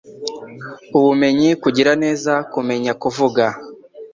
Ubumenyi, 0.97 1.49
kugira 1.63 1.91
neza, 2.03 2.33
kumenya 2.53 2.91
kuvuga, 3.01 3.43